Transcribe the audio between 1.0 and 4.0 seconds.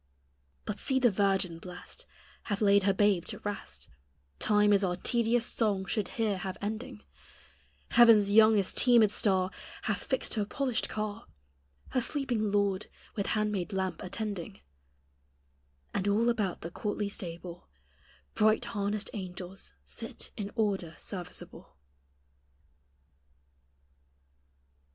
virgin blest Hath laid her babe to rest